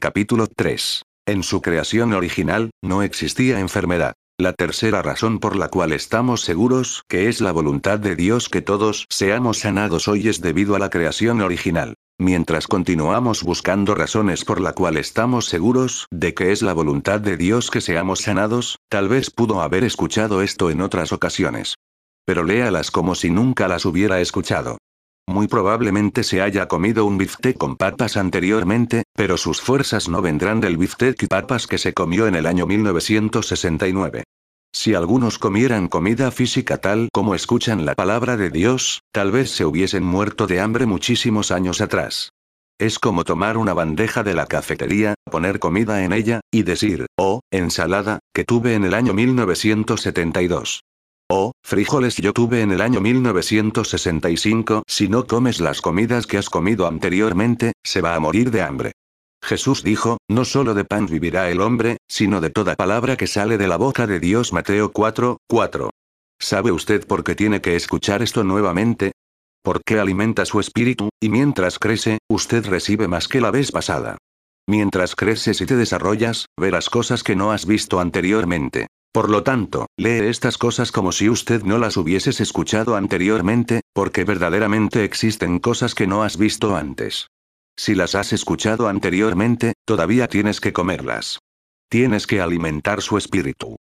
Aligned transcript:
Capítulo 0.00 0.46
3. 0.46 1.02
En 1.26 1.42
su 1.42 1.60
creación 1.60 2.14
original, 2.14 2.70
no 2.82 3.02
existía 3.02 3.60
enfermedad. 3.60 4.14
La 4.38 4.54
tercera 4.54 5.02
razón 5.02 5.40
por 5.40 5.56
la 5.56 5.68
cual 5.68 5.92
estamos 5.92 6.40
seguros 6.40 7.02
que 7.06 7.28
es 7.28 7.42
la 7.42 7.52
voluntad 7.52 7.98
de 7.98 8.16
Dios 8.16 8.48
que 8.48 8.62
todos 8.62 9.04
seamos 9.10 9.58
sanados 9.58 10.08
hoy 10.08 10.26
es 10.26 10.40
debido 10.40 10.74
a 10.74 10.78
la 10.78 10.88
creación 10.88 11.42
original. 11.42 11.96
Mientras 12.18 12.66
continuamos 12.66 13.42
buscando 13.42 13.94
razones 13.94 14.46
por 14.46 14.62
la 14.62 14.72
cual 14.72 14.96
estamos 14.96 15.44
seguros 15.44 16.06
de 16.10 16.32
que 16.32 16.50
es 16.50 16.62
la 16.62 16.72
voluntad 16.72 17.20
de 17.20 17.36
Dios 17.36 17.70
que 17.70 17.82
seamos 17.82 18.20
sanados, 18.20 18.78
tal 18.88 19.10
vez 19.10 19.28
pudo 19.28 19.60
haber 19.60 19.84
escuchado 19.84 20.40
esto 20.40 20.70
en 20.70 20.80
otras 20.80 21.12
ocasiones. 21.12 21.74
Pero 22.24 22.42
léalas 22.42 22.90
como 22.90 23.14
si 23.14 23.28
nunca 23.28 23.68
las 23.68 23.84
hubiera 23.84 24.22
escuchado. 24.22 24.78
Muy 25.30 25.46
probablemente 25.46 26.24
se 26.24 26.42
haya 26.42 26.66
comido 26.66 27.04
un 27.04 27.16
biftek 27.16 27.56
con 27.56 27.76
papas 27.76 28.16
anteriormente, 28.16 29.04
pero 29.14 29.36
sus 29.36 29.60
fuerzas 29.60 30.08
no 30.08 30.22
vendrán 30.22 30.58
del 30.58 30.76
biftek 30.76 31.22
y 31.22 31.28
papas 31.28 31.68
que 31.68 31.78
se 31.78 31.94
comió 31.94 32.26
en 32.26 32.34
el 32.34 32.46
año 32.46 32.66
1969. 32.66 34.24
Si 34.72 34.94
algunos 34.94 35.38
comieran 35.38 35.86
comida 35.86 36.32
física 36.32 36.78
tal 36.78 37.10
como 37.12 37.36
escuchan 37.36 37.84
la 37.84 37.94
palabra 37.94 38.36
de 38.36 38.50
Dios, 38.50 39.02
tal 39.12 39.30
vez 39.30 39.52
se 39.52 39.64
hubiesen 39.64 40.02
muerto 40.02 40.48
de 40.48 40.58
hambre 40.58 40.84
muchísimos 40.86 41.52
años 41.52 41.80
atrás. 41.80 42.30
Es 42.80 42.98
como 42.98 43.22
tomar 43.22 43.56
una 43.56 43.72
bandeja 43.72 44.24
de 44.24 44.34
la 44.34 44.46
cafetería, 44.46 45.14
poner 45.30 45.60
comida 45.60 46.02
en 46.02 46.12
ella, 46.12 46.40
y 46.50 46.64
decir, 46.64 47.06
oh, 47.16 47.38
ensalada, 47.52 48.18
que 48.34 48.42
tuve 48.42 48.74
en 48.74 48.82
el 48.82 48.94
año 48.94 49.14
1972. 49.14 50.80
Oh, 51.32 51.52
frijoles 51.62 52.16
yo 52.16 52.32
tuve 52.32 52.60
en 52.60 52.72
el 52.72 52.80
año 52.80 53.00
1965. 53.00 54.82
Si 54.88 55.08
no 55.08 55.28
comes 55.28 55.60
las 55.60 55.80
comidas 55.80 56.26
que 56.26 56.38
has 56.38 56.50
comido 56.50 56.88
anteriormente, 56.88 57.72
se 57.84 58.00
va 58.00 58.16
a 58.16 58.18
morir 58.18 58.50
de 58.50 58.62
hambre. 58.62 58.92
Jesús 59.40 59.84
dijo, 59.84 60.18
no 60.28 60.44
solo 60.44 60.74
de 60.74 60.84
pan 60.84 61.06
vivirá 61.06 61.48
el 61.48 61.60
hombre, 61.60 61.98
sino 62.08 62.40
de 62.40 62.50
toda 62.50 62.74
palabra 62.74 63.16
que 63.16 63.28
sale 63.28 63.58
de 63.58 63.68
la 63.68 63.76
boca 63.76 64.08
de 64.08 64.18
Dios. 64.18 64.52
Mateo 64.52 64.90
4, 64.90 65.36
4. 65.48 65.90
¿Sabe 66.40 66.72
usted 66.72 67.06
por 67.06 67.22
qué 67.22 67.36
tiene 67.36 67.60
que 67.60 67.76
escuchar 67.76 68.22
esto 68.22 68.42
nuevamente? 68.42 69.12
Porque 69.62 70.00
alimenta 70.00 70.44
su 70.44 70.58
espíritu, 70.58 71.10
y 71.22 71.28
mientras 71.28 71.78
crece, 71.78 72.18
usted 72.28 72.66
recibe 72.66 73.06
más 73.06 73.28
que 73.28 73.40
la 73.40 73.52
vez 73.52 73.70
pasada. 73.70 74.18
Mientras 74.68 75.14
creces 75.14 75.60
y 75.60 75.66
te 75.66 75.76
desarrollas, 75.76 76.46
verás 76.58 76.90
cosas 76.90 77.22
que 77.22 77.36
no 77.36 77.52
has 77.52 77.66
visto 77.66 78.00
anteriormente. 78.00 78.88
Por 79.12 79.28
lo 79.28 79.42
tanto, 79.42 79.86
lee 79.96 80.28
estas 80.28 80.56
cosas 80.56 80.92
como 80.92 81.10
si 81.10 81.28
usted 81.28 81.64
no 81.64 81.78
las 81.78 81.96
hubieses 81.96 82.40
escuchado 82.40 82.94
anteriormente, 82.94 83.80
porque 83.92 84.24
verdaderamente 84.24 85.04
existen 85.04 85.58
cosas 85.58 85.96
que 85.96 86.06
no 86.06 86.22
has 86.22 86.36
visto 86.36 86.76
antes. 86.76 87.26
Si 87.76 87.94
las 87.94 88.14
has 88.14 88.32
escuchado 88.32 88.88
anteriormente, 88.88 89.72
todavía 89.84 90.28
tienes 90.28 90.60
que 90.60 90.72
comerlas. 90.72 91.40
Tienes 91.88 92.28
que 92.28 92.40
alimentar 92.40 93.02
su 93.02 93.18
espíritu. 93.18 93.76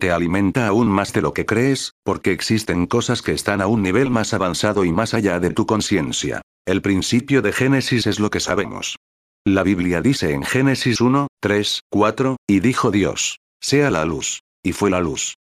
Te 0.00 0.10
alimenta 0.10 0.66
aún 0.66 0.88
más 0.88 1.12
de 1.12 1.22
lo 1.22 1.32
que 1.32 1.46
crees, 1.46 1.92
porque 2.02 2.32
existen 2.32 2.86
cosas 2.86 3.22
que 3.22 3.32
están 3.32 3.60
a 3.60 3.68
un 3.68 3.82
nivel 3.82 4.10
más 4.10 4.34
avanzado 4.34 4.84
y 4.84 4.90
más 4.90 5.14
allá 5.14 5.38
de 5.38 5.50
tu 5.50 5.64
conciencia. 5.64 6.42
El 6.66 6.82
principio 6.82 7.40
de 7.40 7.52
Génesis 7.52 8.08
es 8.08 8.18
lo 8.18 8.30
que 8.30 8.40
sabemos. 8.40 8.96
La 9.44 9.62
Biblia 9.62 10.00
dice 10.00 10.32
en 10.32 10.42
Génesis 10.42 11.00
1, 11.00 11.28
3, 11.40 11.80
4, 11.88 12.36
y 12.48 12.58
dijo 12.58 12.90
Dios, 12.90 13.38
sea 13.60 13.90
la 13.92 14.04
luz. 14.04 14.40
Y 14.62 14.72
fue 14.72 14.90
la 14.90 15.00
luz. 15.00 15.34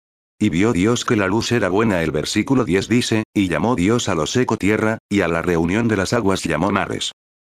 Y 0.40 0.50
vio 0.50 0.72
Dios 0.72 1.04
que 1.04 1.16
la 1.16 1.26
luz 1.26 1.50
era 1.50 1.68
buena. 1.68 2.02
El 2.02 2.12
versículo 2.12 2.64
10 2.64 2.88
dice, 2.88 3.24
y 3.34 3.48
llamó 3.48 3.74
Dios 3.74 4.08
a 4.08 4.14
lo 4.14 4.26
seco 4.26 4.56
tierra, 4.56 4.98
y 5.08 5.22
a 5.22 5.28
la 5.28 5.42
reunión 5.42 5.88
de 5.88 5.96
las 5.96 6.12
aguas 6.12 6.44
llamó 6.44 6.70
mares. 6.70 7.10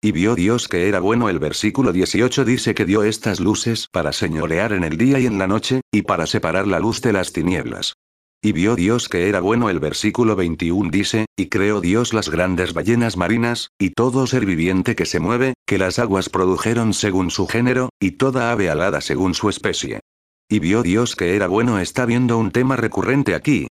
Y 0.01 0.13
vio 0.13 0.35
Dios 0.35 0.69
que 0.69 0.87
era 0.87 1.01
bueno. 1.01 1.27
El 1.27 1.39
versículo 1.39 1.91
18 1.91 2.45
dice 2.45 2.73
que 2.73 2.85
dio 2.85 3.03
estas 3.03 3.41
luces 3.41 3.87
para 3.91 4.13
señorear 4.13 4.71
en 4.71 4.85
el 4.85 4.97
día 4.97 5.19
y 5.19 5.25
en 5.25 5.37
la 5.37 5.47
noche, 5.47 5.81
y 5.91 6.03
para 6.03 6.25
separar 6.25 6.67
la 6.67 6.79
luz 6.79 7.01
de 7.01 7.11
las 7.11 7.33
tinieblas. 7.33 7.95
Y 8.41 8.53
vio 8.53 8.77
Dios 8.77 9.09
que 9.09 9.27
era 9.27 9.41
bueno. 9.41 9.69
El 9.69 9.81
versículo 9.81 10.37
21 10.37 10.89
dice, 10.89 11.25
y 11.35 11.47
creó 11.47 11.81
Dios 11.81 12.13
las 12.13 12.29
grandes 12.29 12.73
ballenas 12.73 13.17
marinas, 13.17 13.71
y 13.77 13.89
todo 13.89 14.25
ser 14.25 14.45
viviente 14.45 14.95
que 14.95 15.05
se 15.05 15.19
mueve, 15.19 15.55
que 15.65 15.77
las 15.77 15.99
aguas 15.99 16.29
produjeron 16.29 16.93
según 16.93 17.29
su 17.29 17.45
género, 17.47 17.89
y 17.99 18.11
toda 18.11 18.53
ave 18.53 18.69
alada 18.69 19.01
según 19.01 19.33
su 19.33 19.49
especie. 19.49 19.99
Y 20.49 20.59
vio 20.59 20.81
Dios 20.81 21.15
que 21.15 21.35
era 21.35 21.47
bueno. 21.47 21.79
Está 21.79 22.05
viendo 22.05 22.37
un 22.39 22.51
tema 22.51 22.75
recurrente 22.75 23.35
aquí. 23.35 23.67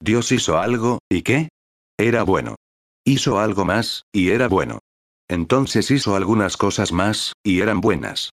Dios 0.00 0.32
hizo 0.32 0.58
algo, 0.58 0.98
¿y 1.10 1.22
qué? 1.22 1.50
Era 1.98 2.22
bueno. 2.22 2.56
Hizo 3.04 3.38
algo 3.38 3.66
más, 3.66 4.04
y 4.12 4.30
era 4.30 4.48
bueno. 4.48 4.80
Entonces 5.28 5.90
hizo 5.90 6.16
algunas 6.16 6.56
cosas 6.56 6.90
más, 6.90 7.34
y 7.44 7.60
eran 7.60 7.80
buenas. 7.80 8.30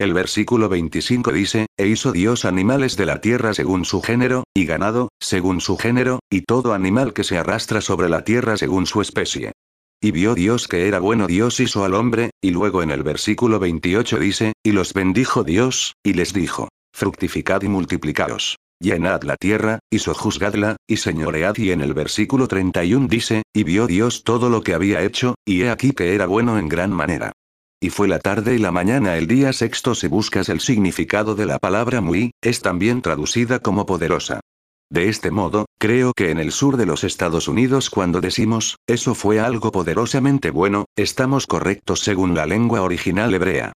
El 0.00 0.14
versículo 0.14 0.68
25 0.68 1.32
dice, 1.32 1.66
e 1.78 1.86
hizo 1.86 2.10
Dios 2.10 2.44
animales 2.44 2.96
de 2.96 3.06
la 3.06 3.20
tierra 3.20 3.54
según 3.54 3.84
su 3.84 4.00
género, 4.00 4.44
y 4.54 4.64
ganado, 4.64 5.10
según 5.20 5.60
su 5.60 5.76
género, 5.76 6.20
y 6.30 6.40
todo 6.40 6.72
animal 6.72 7.12
que 7.12 7.22
se 7.22 7.38
arrastra 7.38 7.80
sobre 7.80 8.08
la 8.08 8.24
tierra 8.24 8.56
según 8.56 8.86
su 8.86 9.00
especie. 9.00 9.52
Y 10.00 10.10
vio 10.10 10.34
Dios 10.34 10.66
que 10.66 10.88
era 10.88 10.98
bueno 10.98 11.26
Dios 11.26 11.60
hizo 11.60 11.84
al 11.84 11.94
hombre, 11.94 12.30
y 12.40 12.50
luego 12.50 12.82
en 12.82 12.90
el 12.90 13.02
versículo 13.02 13.60
28 13.60 14.18
dice, 14.18 14.52
y 14.64 14.72
los 14.72 14.94
bendijo 14.94 15.44
Dios, 15.44 15.94
y 16.02 16.14
les 16.14 16.32
dijo, 16.32 16.68
fructificad 16.92 17.62
y 17.62 17.68
multiplicaos. 17.68 18.56
Llenad 18.80 19.22
la 19.22 19.36
tierra, 19.36 19.78
y 19.90 20.00
sojuzgadla, 20.00 20.76
y 20.88 20.96
señoread. 20.96 21.56
Y 21.56 21.70
en 21.70 21.82
el 21.82 21.94
versículo 21.94 22.48
31 22.48 23.06
dice, 23.08 23.42
y 23.52 23.62
vio 23.62 23.86
Dios 23.86 24.24
todo 24.24 24.50
lo 24.50 24.62
que 24.62 24.74
había 24.74 25.02
hecho, 25.02 25.36
y 25.44 25.62
he 25.62 25.70
aquí 25.70 25.92
que 25.92 26.14
era 26.14 26.26
bueno 26.26 26.58
en 26.58 26.68
gran 26.68 26.90
manera. 26.90 27.32
Y 27.80 27.90
fue 27.90 28.08
la 28.08 28.18
tarde 28.18 28.54
y 28.54 28.58
la 28.58 28.70
mañana 28.70 29.16
el 29.16 29.26
día 29.26 29.52
sexto 29.52 29.94
si 29.94 30.06
buscas 30.06 30.48
el 30.48 30.60
significado 30.60 31.34
de 31.34 31.46
la 31.46 31.58
palabra 31.58 32.00
muy, 32.00 32.32
es 32.40 32.60
también 32.60 33.02
traducida 33.02 33.58
como 33.58 33.86
poderosa. 33.86 34.40
De 34.88 35.08
este 35.08 35.30
modo, 35.30 35.66
creo 35.78 36.12
que 36.14 36.30
en 36.30 36.38
el 36.38 36.52
sur 36.52 36.76
de 36.76 36.86
los 36.86 37.02
Estados 37.02 37.48
Unidos 37.48 37.88
cuando 37.88 38.20
decimos, 38.20 38.76
eso 38.86 39.14
fue 39.14 39.40
algo 39.40 39.72
poderosamente 39.72 40.50
bueno, 40.50 40.84
estamos 40.96 41.46
correctos 41.46 42.00
según 42.00 42.34
la 42.34 42.46
lengua 42.46 42.82
original 42.82 43.32
hebrea. 43.32 43.72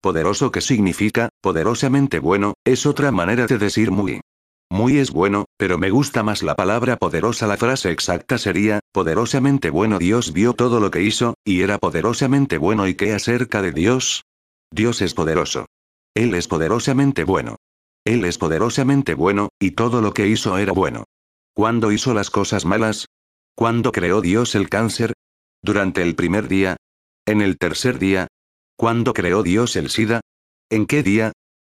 Poderoso 0.00 0.50
que 0.50 0.62
significa, 0.62 1.28
poderosamente 1.42 2.20
bueno, 2.20 2.54
es 2.64 2.86
otra 2.86 3.12
manera 3.12 3.46
de 3.46 3.58
decir 3.58 3.90
muy. 3.90 4.20
Muy 4.70 4.98
es 4.98 5.10
bueno, 5.10 5.46
pero 5.58 5.76
me 5.78 5.90
gusta 5.90 6.22
más 6.22 6.42
la 6.42 6.54
palabra 6.54 6.96
poderosa. 6.96 7.46
La 7.46 7.56
frase 7.56 7.90
exacta 7.90 8.38
sería, 8.38 8.80
poderosamente 8.92 9.68
bueno 9.68 9.98
Dios 9.98 10.32
vio 10.32 10.54
todo 10.54 10.80
lo 10.80 10.90
que 10.90 11.02
hizo, 11.02 11.34
y 11.44 11.62
era 11.62 11.78
poderosamente 11.78 12.56
bueno 12.56 12.86
y 12.86 12.94
qué 12.94 13.12
acerca 13.12 13.60
de 13.60 13.72
Dios. 13.72 14.24
Dios 14.70 15.02
es 15.02 15.12
poderoso. 15.12 15.66
Él 16.14 16.34
es 16.34 16.48
poderosamente 16.48 17.24
bueno. 17.24 17.56
Él 18.06 18.24
es 18.24 18.38
poderosamente 18.38 19.14
bueno, 19.14 19.50
y 19.58 19.72
todo 19.72 20.00
lo 20.00 20.14
que 20.14 20.28
hizo 20.28 20.56
era 20.56 20.72
bueno. 20.72 21.04
¿Cuándo 21.52 21.92
hizo 21.92 22.14
las 22.14 22.30
cosas 22.30 22.64
malas? 22.64 23.06
¿Cuándo 23.54 23.92
creó 23.92 24.22
Dios 24.22 24.54
el 24.54 24.70
cáncer? 24.70 25.12
¿Durante 25.62 26.00
el 26.00 26.14
primer 26.14 26.48
día? 26.48 26.76
¿En 27.26 27.42
el 27.42 27.58
tercer 27.58 27.98
día? 27.98 28.28
¿Cuándo 28.80 29.12
creó 29.12 29.42
Dios 29.42 29.76
el 29.76 29.90
SIDA? 29.90 30.22
¿En 30.70 30.86
qué 30.86 31.02
día? 31.02 31.32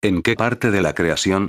¿En 0.02 0.20
qué 0.20 0.34
parte 0.34 0.70
de 0.70 0.82
la 0.82 0.94
creación? 0.94 1.48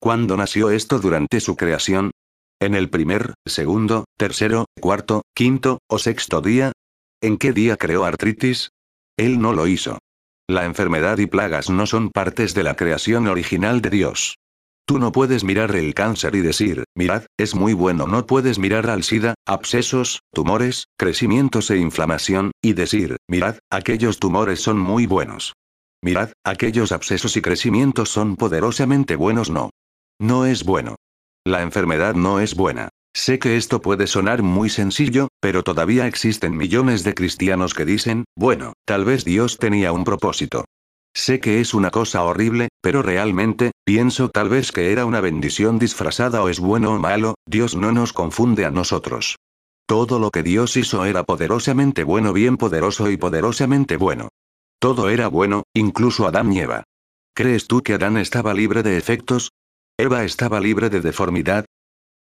¿Cuándo 0.00 0.36
nació 0.36 0.70
esto 0.70 1.00
durante 1.00 1.40
su 1.40 1.56
creación? 1.56 2.12
¿En 2.60 2.76
el 2.76 2.88
primer, 2.88 3.34
segundo, 3.44 4.04
tercero, 4.16 4.66
cuarto, 4.80 5.22
quinto 5.34 5.80
o 5.88 5.98
sexto 5.98 6.40
día? 6.40 6.70
¿En 7.20 7.36
qué 7.36 7.52
día 7.52 7.76
creó 7.76 8.04
artritis? 8.04 8.68
Él 9.16 9.40
no 9.40 9.52
lo 9.52 9.66
hizo. 9.66 9.98
La 10.48 10.66
enfermedad 10.66 11.18
y 11.18 11.26
plagas 11.26 11.68
no 11.68 11.86
son 11.86 12.10
partes 12.10 12.54
de 12.54 12.62
la 12.62 12.76
creación 12.76 13.26
original 13.26 13.82
de 13.82 13.90
Dios. 13.90 14.36
Tú 14.84 14.98
no 14.98 15.12
puedes 15.12 15.44
mirar 15.44 15.74
el 15.76 15.94
cáncer 15.94 16.34
y 16.34 16.40
decir, 16.40 16.84
mirad, 16.96 17.24
es 17.38 17.54
muy 17.54 17.72
bueno. 17.72 18.06
No 18.06 18.26
puedes 18.26 18.58
mirar 18.58 18.90
al 18.90 19.04
SIDA, 19.04 19.34
abscesos, 19.46 20.20
tumores, 20.32 20.86
crecimientos 20.98 21.70
e 21.70 21.78
inflamación, 21.78 22.50
y 22.60 22.72
decir, 22.72 23.16
mirad, 23.28 23.58
aquellos 23.70 24.18
tumores 24.18 24.60
son 24.60 24.78
muy 24.78 25.06
buenos. 25.06 25.54
Mirad, 26.02 26.32
aquellos 26.44 26.90
abscesos 26.90 27.36
y 27.36 27.42
crecimientos 27.42 28.08
son 28.08 28.36
poderosamente 28.36 29.14
buenos. 29.14 29.50
No. 29.50 29.70
No 30.20 30.46
es 30.46 30.64
bueno. 30.64 30.96
La 31.44 31.62
enfermedad 31.62 32.14
no 32.14 32.40
es 32.40 32.54
buena. 32.54 32.88
Sé 33.14 33.38
que 33.38 33.56
esto 33.56 33.82
puede 33.82 34.06
sonar 34.06 34.42
muy 34.42 34.68
sencillo, 34.68 35.28
pero 35.40 35.62
todavía 35.62 36.06
existen 36.06 36.56
millones 36.56 37.04
de 37.04 37.14
cristianos 37.14 37.74
que 37.74 37.84
dicen, 37.84 38.24
bueno, 38.36 38.72
tal 38.84 39.04
vez 39.04 39.24
Dios 39.24 39.58
tenía 39.58 39.92
un 39.92 40.04
propósito. 40.04 40.64
Sé 41.14 41.40
que 41.40 41.60
es 41.60 41.74
una 41.74 41.90
cosa 41.90 42.24
horrible, 42.24 42.68
pero 42.80 43.02
realmente, 43.02 43.72
pienso 43.84 44.30
tal 44.30 44.48
vez 44.48 44.72
que 44.72 44.92
era 44.92 45.04
una 45.04 45.20
bendición 45.20 45.78
disfrazada 45.78 46.42
o 46.42 46.48
es 46.48 46.58
bueno 46.58 46.92
o 46.94 46.98
malo, 46.98 47.34
Dios 47.46 47.76
no 47.76 47.92
nos 47.92 48.12
confunde 48.12 48.64
a 48.64 48.70
nosotros. 48.70 49.36
Todo 49.86 50.18
lo 50.18 50.30
que 50.30 50.42
Dios 50.42 50.76
hizo 50.76 51.04
era 51.04 51.24
poderosamente 51.24 52.04
bueno, 52.04 52.32
bien 52.32 52.56
poderoso 52.56 53.10
y 53.10 53.16
poderosamente 53.16 53.96
bueno. 53.96 54.28
Todo 54.78 55.10
era 55.10 55.28
bueno, 55.28 55.64
incluso 55.74 56.26
Adán 56.26 56.52
y 56.52 56.60
Eva. 56.60 56.84
¿Crees 57.34 57.66
tú 57.66 57.82
que 57.82 57.94
Adán 57.94 58.16
estaba 58.16 58.54
libre 58.54 58.82
de 58.82 58.96
efectos? 58.96 59.52
¿Eva 59.98 60.24
estaba 60.24 60.60
libre 60.60 60.88
de 60.88 61.00
deformidad? 61.00 61.66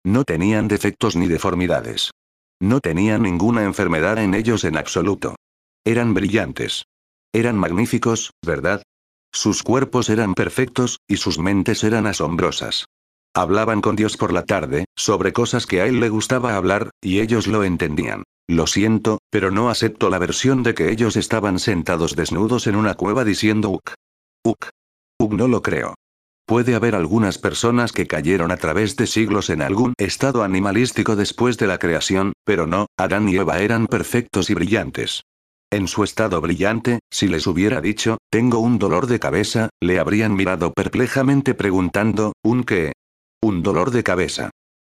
No 0.04 0.24
tenían 0.24 0.68
defectos 0.68 1.16
ni 1.16 1.28
deformidades. 1.28 2.12
No 2.60 2.80
tenían 2.80 3.22
ninguna 3.22 3.64
enfermedad 3.64 4.18
en 4.18 4.34
ellos 4.34 4.64
en 4.64 4.78
absoluto. 4.78 5.36
Eran 5.86 6.14
brillantes. 6.14 6.84
Eran 7.34 7.58
magníficos, 7.58 8.32
¿verdad? 8.46 8.82
Sus 9.32 9.62
cuerpos 9.62 10.10
eran 10.10 10.34
perfectos, 10.34 11.00
y 11.08 11.18
sus 11.18 11.38
mentes 11.38 11.84
eran 11.84 12.08
asombrosas. 12.08 12.86
Hablaban 13.36 13.82
con 13.82 13.96
Dios 13.96 14.18
por 14.18 14.34
la 14.34 14.44
tarde, 14.44 14.86
sobre 14.96 15.34
cosas 15.34 15.68
que 15.68 15.82
a 15.82 15.86
él 15.86 16.00
le 16.00 16.10
gustaba 16.10 16.56
hablar, 16.56 16.90
y 17.02 17.20
ellos 17.20 17.46
lo 17.46 17.64
entendían. 17.64 18.24
Lo 18.48 18.66
siento, 18.66 19.20
pero 19.30 19.52
no 19.52 19.70
acepto 19.70 20.10
la 20.10 20.18
versión 20.18 20.64
de 20.64 20.74
que 20.74 20.92
ellos 20.92 21.16
estaban 21.16 21.60
sentados 21.60 22.16
desnudos 22.16 22.66
en 22.66 22.76
una 22.76 22.96
cueva 22.96 23.24
diciendo 23.24 23.70
uk. 23.70 23.94
Uk. 24.44 24.70
Uk 25.20 25.34
no 25.34 25.48
lo 25.48 25.62
creo. 25.62 25.94
Puede 26.48 26.74
haber 26.74 26.96
algunas 26.96 27.38
personas 27.38 27.92
que 27.92 28.08
cayeron 28.08 28.52
a 28.52 28.58
través 28.58 28.96
de 28.96 29.06
siglos 29.06 29.52
en 29.52 29.62
algún 29.62 29.94
estado 30.00 30.42
animalístico 30.42 31.16
después 31.16 31.60
de 31.60 31.68
la 31.68 31.78
creación, 31.78 32.34
pero 32.44 32.66
no, 32.66 32.88
Adán 32.98 33.30
y 33.30 33.36
Eva 33.36 33.60
eran 33.60 33.86
perfectos 33.86 34.50
y 34.50 34.56
brillantes. 34.56 35.22
En 35.72 35.88
su 35.88 36.04
estado 36.04 36.42
brillante, 36.42 37.00
si 37.12 37.28
les 37.28 37.46
hubiera 37.46 37.80
dicho, 37.80 38.18
tengo 38.32 38.60
un 38.60 38.80
dolor 38.80 39.06
de 39.06 39.20
cabeza, 39.20 39.70
le 39.80 40.00
habrían 40.00 40.36
mirado 40.36 40.74
perplejamente 40.74 41.54
preguntando, 41.54 42.34
¿un 42.44 42.64
qué? 42.64 42.94
Un 43.42 43.62
dolor 43.62 43.92
de 43.92 44.04
cabeza. 44.04 44.50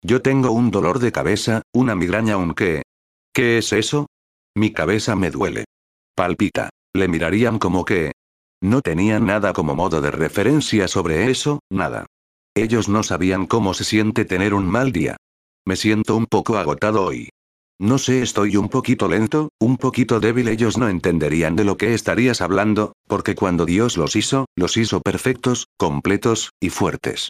Yo 0.01 0.21
tengo 0.21 0.51
un 0.51 0.71
dolor 0.71 0.99
de 0.99 1.11
cabeza, 1.11 1.61
una 1.73 1.93
migraña, 1.93 2.37
un 2.37 2.53
qué. 2.53 2.83
¿Qué 3.33 3.57
es 3.57 3.73
eso? 3.73 4.07
Mi 4.55 4.71
cabeza 4.71 5.15
me 5.15 5.29
duele. 5.29 5.65
Palpita. 6.15 6.69
Le 6.93 7.07
mirarían 7.07 7.59
como 7.59 7.85
que... 7.85 8.13
No 8.61 8.81
tenían 8.81 9.25
nada 9.25 9.53
como 9.53 9.75
modo 9.75 10.01
de 10.01 10.11
referencia 10.11 10.87
sobre 10.87 11.31
eso, 11.31 11.59
nada. 11.69 12.05
Ellos 12.55 12.89
no 12.89 13.03
sabían 13.03 13.45
cómo 13.45 13.73
se 13.73 13.83
siente 13.83 14.23
tener 14.23 14.53
un 14.53 14.67
mal 14.67 14.91
día. 14.91 15.17
Me 15.65 15.75
siento 15.75 16.15
un 16.15 16.27
poco 16.27 16.57
agotado 16.57 17.03
hoy. 17.03 17.29
No 17.81 17.97
sé, 17.97 18.21
estoy 18.21 18.57
un 18.57 18.69
poquito 18.69 19.07
lento, 19.07 19.49
un 19.59 19.75
poquito 19.75 20.19
débil. 20.19 20.49
Ellos 20.49 20.77
no 20.77 20.87
entenderían 20.87 21.55
de 21.55 21.63
lo 21.63 21.77
que 21.77 21.95
estarías 21.95 22.39
hablando, 22.39 22.93
porque 23.07 23.33
cuando 23.33 23.65
Dios 23.65 23.97
los 23.97 24.15
hizo, 24.15 24.45
los 24.55 24.77
hizo 24.77 25.01
perfectos, 25.01 25.65
completos, 25.77 26.51
y 26.61 26.69
fuertes. 26.69 27.29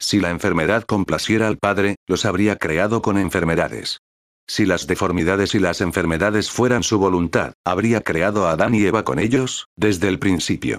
Si 0.00 0.18
la 0.18 0.30
enfermedad 0.30 0.82
complaciera 0.82 1.46
al 1.46 1.56
Padre, 1.56 1.94
los 2.08 2.24
habría 2.24 2.56
creado 2.56 3.00
con 3.00 3.16
enfermedades. 3.16 4.00
Si 4.48 4.66
las 4.66 4.88
deformidades 4.88 5.54
y 5.54 5.60
las 5.60 5.80
enfermedades 5.80 6.50
fueran 6.50 6.82
su 6.82 6.98
voluntad, 6.98 7.52
habría 7.64 8.00
creado 8.00 8.48
a 8.48 8.54
Adán 8.54 8.74
y 8.74 8.84
Eva 8.84 9.04
con 9.04 9.20
ellos, 9.20 9.68
desde 9.76 10.08
el 10.08 10.18
principio. 10.18 10.78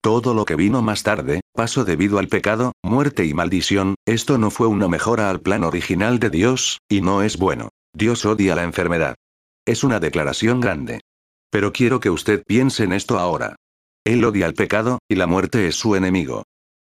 Todo 0.00 0.34
lo 0.34 0.44
que 0.44 0.56
vino 0.56 0.82
más 0.82 1.04
tarde, 1.04 1.42
pasó 1.52 1.84
debido 1.84 2.18
al 2.18 2.26
pecado, 2.26 2.72
muerte 2.82 3.24
y 3.24 3.34
maldición, 3.34 3.94
esto 4.04 4.36
no 4.36 4.50
fue 4.50 4.66
una 4.66 4.88
mejora 4.88 5.30
al 5.30 5.40
plan 5.40 5.62
original 5.62 6.18
de 6.18 6.30
Dios, 6.30 6.80
y 6.88 7.02
no 7.02 7.22
es 7.22 7.36
bueno. 7.36 7.68
Dios 7.94 8.24
odia 8.24 8.56
la 8.56 8.64
enfermedad. 8.64 9.14
Es 9.64 9.84
una 9.84 10.00
declaración 10.00 10.60
grande. 10.60 11.00
Pero 11.50 11.72
quiero 11.72 12.00
que 12.00 12.10
usted 12.10 12.42
piense 12.44 12.82
en 12.82 12.92
esto 12.92 13.20
ahora. 13.20 13.54
Él 14.04 14.24
odia 14.24 14.46
el 14.46 14.54
pecado, 14.54 14.98
y 15.08 15.14
la 15.14 15.28
muerte 15.28 15.68
es 15.68 15.76
su 15.76 15.94
enemigo. 15.94 16.42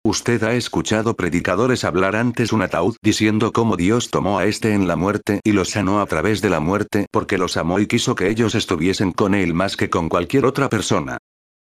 Usted 0.05 0.43
ha 0.43 0.55
escuchado 0.55 1.14
predicadores 1.14 1.85
hablar 1.85 2.17
antes 2.17 2.53
un 2.53 2.62
ataúd 2.62 2.97
diciendo 3.03 3.53
cómo 3.53 3.76
Dios 3.76 4.11
tomó 4.11 4.38
a 4.38 4.47
este 4.47 4.73
en 4.73 4.88
la 4.88 4.97
muerte 4.97 5.41
y 5.44 5.53
los 5.53 5.70
sanó 5.70 6.00
a 6.00 6.06
través 6.06 6.43
de 6.43 6.50
la 6.50 6.61
muerte 6.61 7.06
porque 7.12 7.38
los 7.38 7.56
amó 7.56 7.79
y 7.79 7.87
quiso 7.87 8.14
que 8.14 8.29
ellos 8.29 8.55
estuviesen 8.55 9.12
con 9.12 9.35
él 9.35 9.55
más 9.55 9.76
que 9.76 9.91
con 9.91 10.09
cualquier 10.09 10.44
otra 10.44 10.69
persona. 10.69 11.19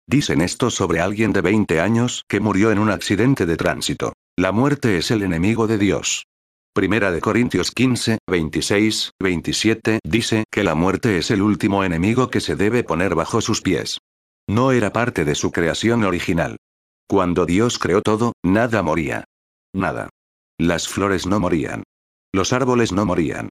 Dicen 0.08 0.42
esto 0.42 0.70
sobre 0.70 1.00
alguien 1.00 1.34
de 1.34 1.42
20 1.42 1.80
años 1.80 2.24
que 2.28 2.40
murió 2.40 2.72
en 2.72 2.80
un 2.80 2.90
accidente 2.90 3.46
de 3.46 3.58
tránsito. 3.58 4.14
La 4.38 4.52
muerte 4.52 4.98
es 4.98 5.10
el 5.10 5.24
enemigo 5.24 5.66
de 5.66 5.78
Dios. 5.80 6.26
Primera 6.76 7.10
de 7.14 7.22
Corintios 7.22 7.72
15, 7.72 8.18
26, 8.30 9.12
27 9.18 10.00
dice 10.04 10.44
que 10.52 10.66
la 10.66 10.76
muerte 10.76 11.18
es 11.18 11.32
el 11.32 11.42
último 11.42 11.86
enemigo 11.86 12.30
que 12.30 12.42
se 12.42 12.58
debe 12.58 12.84
poner 12.84 13.16
bajo 13.16 13.40
sus 13.40 13.62
pies. 13.62 14.00
No 14.50 14.74
era 14.74 14.92
parte 14.92 15.24
de 15.24 15.36
su 15.36 15.54
creación 15.54 16.04
original. 16.04 16.58
Cuando 17.08 17.46
Dios 17.46 17.80
creó 17.80 18.02
todo, 18.02 18.34
nada 18.44 18.84
moría. 18.84 19.24
Nada. 19.74 20.10
Las 20.60 20.90
flores 20.90 21.26
no 21.26 21.40
morían. 21.40 21.84
Los 22.34 22.52
árboles 22.52 22.92
no 22.92 23.06
morían. 23.06 23.48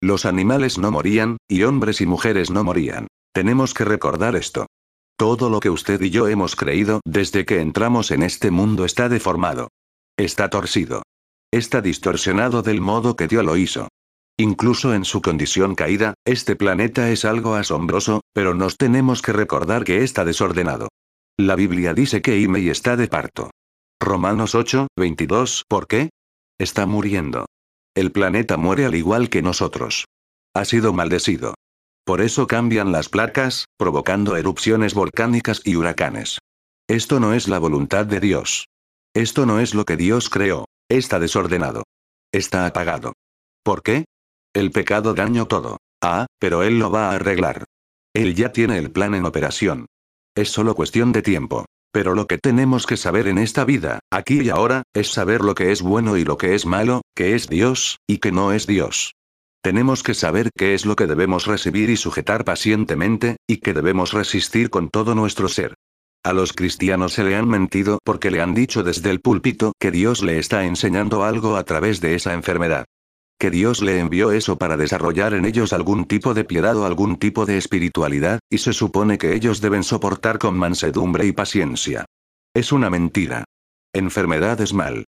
Los 0.00 0.24
animales 0.24 0.78
no 0.78 0.92
morían, 0.92 1.38
y 1.48 1.64
hombres 1.64 2.00
y 2.00 2.06
mujeres 2.06 2.48
no 2.48 2.62
morían. 2.62 3.08
Tenemos 3.34 3.74
que 3.74 3.86
recordar 3.86 4.36
esto. 4.36 4.68
Todo 5.16 5.50
lo 5.50 5.58
que 5.58 5.70
usted 5.70 6.00
y 6.00 6.10
yo 6.10 6.28
hemos 6.28 6.54
creído 6.54 7.00
desde 7.04 7.44
que 7.44 7.60
entramos 7.60 8.12
en 8.12 8.22
este 8.22 8.52
mundo 8.52 8.84
está 8.84 9.08
deformado. 9.08 9.66
Está 10.16 10.48
torcido. 10.48 11.02
Está 11.50 11.80
distorsionado 11.80 12.62
del 12.62 12.82
modo 12.82 13.16
que 13.16 13.26
Dios 13.26 13.42
lo 13.42 13.56
hizo. 13.56 13.88
Incluso 14.38 14.94
en 14.94 15.04
su 15.04 15.22
condición 15.22 15.74
caída, 15.74 16.14
este 16.26 16.56
planeta 16.56 17.10
es 17.10 17.24
algo 17.24 17.54
asombroso, 17.54 18.20
pero 18.34 18.54
nos 18.54 18.76
tenemos 18.76 19.22
que 19.22 19.32
recordar 19.32 19.84
que 19.84 20.04
está 20.04 20.26
desordenado. 20.26 20.88
La 21.38 21.56
Biblia 21.56 21.94
dice 21.94 22.20
que 22.20 22.38
Imei 22.38 22.68
está 22.68 22.96
de 22.96 23.08
parto. 23.08 23.50
Romanos 23.98 24.54
8, 24.54 24.88
22. 24.96 25.64
¿Por 25.66 25.86
qué? 25.86 26.10
Está 26.58 26.86
muriendo. 26.86 27.46
El 27.96 28.12
planeta 28.12 28.56
muere 28.56 28.84
al 28.84 28.94
igual 28.94 29.30
que 29.30 29.40
nosotros. 29.40 30.04
Ha 30.54 30.64
sido 30.66 30.92
maldecido. 30.92 31.54
Por 32.04 32.20
eso 32.20 32.46
cambian 32.46 32.92
las 32.92 33.08
placas, 33.08 33.64
provocando 33.78 34.36
erupciones 34.36 34.94
volcánicas 34.94 35.62
y 35.64 35.76
huracanes. 35.76 36.38
Esto 36.88 37.20
no 37.20 37.32
es 37.32 37.48
la 37.48 37.58
voluntad 37.58 38.06
de 38.06 38.20
Dios. 38.20 38.66
Esto 39.14 39.46
no 39.46 39.60
es 39.60 39.74
lo 39.74 39.84
que 39.84 39.96
Dios 39.96 40.28
creó. 40.28 40.66
Está 40.90 41.18
desordenado. 41.18 41.82
Está 42.32 42.66
apagado. 42.66 43.12
¿Por 43.62 43.82
qué? 43.82 44.06
El 44.54 44.70
pecado 44.70 45.12
dañó 45.12 45.46
todo. 45.46 45.76
Ah, 46.02 46.26
pero 46.38 46.62
Él 46.62 46.78
lo 46.78 46.90
va 46.90 47.10
a 47.10 47.16
arreglar. 47.16 47.64
Él 48.14 48.34
ya 48.34 48.52
tiene 48.52 48.78
el 48.78 48.90
plan 48.90 49.14
en 49.14 49.26
operación. 49.26 49.86
Es 50.34 50.50
solo 50.50 50.74
cuestión 50.74 51.12
de 51.12 51.20
tiempo. 51.20 51.66
Pero 51.92 52.14
lo 52.14 52.26
que 52.26 52.38
tenemos 52.38 52.86
que 52.86 52.96
saber 52.96 53.28
en 53.28 53.38
esta 53.38 53.64
vida, 53.64 54.00
aquí 54.10 54.40
y 54.40 54.50
ahora, 54.50 54.82
es 54.94 55.10
saber 55.10 55.42
lo 55.42 55.54
que 55.54 55.72
es 55.72 55.82
bueno 55.82 56.16
y 56.16 56.24
lo 56.24 56.38
que 56.38 56.54
es 56.54 56.64
malo, 56.64 57.02
que 57.14 57.34
es 57.34 57.48
Dios, 57.48 57.98
y 58.06 58.18
que 58.18 58.32
no 58.32 58.52
es 58.52 58.66
Dios. 58.66 59.14
Tenemos 59.62 60.02
que 60.02 60.14
saber 60.14 60.50
qué 60.56 60.74
es 60.74 60.86
lo 60.86 60.96
que 60.96 61.06
debemos 61.06 61.46
recibir 61.46 61.90
y 61.90 61.96
sujetar 61.96 62.44
pacientemente, 62.44 63.36
y 63.46 63.58
que 63.58 63.74
debemos 63.74 64.12
resistir 64.12 64.70
con 64.70 64.88
todo 64.88 65.14
nuestro 65.14 65.48
ser. 65.48 65.74
A 66.24 66.32
los 66.32 66.52
cristianos 66.52 67.12
se 67.14 67.24
le 67.24 67.36
han 67.36 67.48
mentido 67.48 67.98
porque 68.04 68.30
le 68.30 68.42
han 68.42 68.54
dicho 68.54 68.82
desde 68.82 69.10
el 69.10 69.20
púlpito 69.20 69.72
que 69.78 69.90
Dios 69.90 70.22
le 70.22 70.38
está 70.38 70.64
enseñando 70.64 71.24
algo 71.24 71.56
a 71.56 71.64
través 71.64 72.00
de 72.00 72.14
esa 72.14 72.34
enfermedad 72.34 72.84
que 73.38 73.50
Dios 73.50 73.82
le 73.82 74.00
envió 74.00 74.32
eso 74.32 74.58
para 74.58 74.76
desarrollar 74.76 75.32
en 75.32 75.44
ellos 75.44 75.72
algún 75.72 76.06
tipo 76.06 76.34
de 76.34 76.44
piedad 76.44 76.76
o 76.76 76.84
algún 76.84 77.18
tipo 77.18 77.46
de 77.46 77.56
espiritualidad, 77.56 78.40
y 78.50 78.58
se 78.58 78.72
supone 78.72 79.16
que 79.16 79.34
ellos 79.34 79.60
deben 79.60 79.84
soportar 79.84 80.38
con 80.38 80.58
mansedumbre 80.58 81.24
y 81.24 81.32
paciencia. 81.32 82.04
Es 82.52 82.72
una 82.72 82.90
mentira. 82.90 83.44
Enfermedad 83.94 84.60
es 84.60 84.74
mal. 84.74 85.04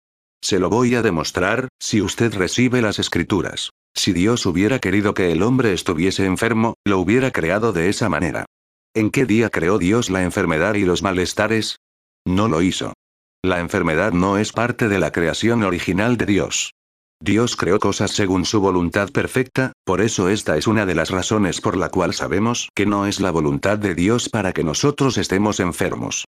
Se 0.42 0.58
lo 0.58 0.68
voy 0.68 0.96
a 0.96 1.02
demostrar, 1.02 1.68
si 1.78 2.02
usted 2.02 2.34
recibe 2.34 2.82
las 2.82 2.98
escrituras. 2.98 3.70
Si 3.94 4.12
Dios 4.12 4.44
hubiera 4.44 4.80
querido 4.80 5.14
que 5.14 5.30
el 5.30 5.42
hombre 5.42 5.72
estuviese 5.72 6.26
enfermo, 6.26 6.74
lo 6.84 6.98
hubiera 6.98 7.30
creado 7.30 7.72
de 7.72 7.88
esa 7.88 8.08
manera. 8.08 8.44
¿En 8.96 9.10
qué 9.10 9.26
día 9.26 9.50
creó 9.50 9.76
Dios 9.76 10.08
la 10.08 10.22
enfermedad 10.22 10.72
y 10.72 10.86
los 10.86 11.02
malestares? 11.02 11.76
No 12.26 12.48
lo 12.48 12.62
hizo. 12.62 12.94
La 13.44 13.60
enfermedad 13.60 14.12
no 14.12 14.38
es 14.38 14.52
parte 14.52 14.88
de 14.88 14.98
la 14.98 15.12
creación 15.12 15.64
original 15.64 16.16
de 16.16 16.24
Dios. 16.24 16.72
Dios 17.22 17.56
creó 17.56 17.78
cosas 17.78 18.12
según 18.12 18.46
su 18.46 18.58
voluntad 18.58 19.10
perfecta, 19.10 19.72
por 19.84 20.00
eso 20.00 20.30
esta 20.30 20.56
es 20.56 20.66
una 20.66 20.86
de 20.86 20.94
las 20.94 21.10
razones 21.10 21.60
por 21.60 21.76
la 21.76 21.90
cual 21.90 22.14
sabemos 22.14 22.70
que 22.74 22.86
no 22.86 23.04
es 23.04 23.20
la 23.20 23.30
voluntad 23.30 23.76
de 23.76 23.94
Dios 23.94 24.30
para 24.30 24.54
que 24.54 24.64
nosotros 24.64 25.18
estemos 25.18 25.60
enfermos. 25.60 26.24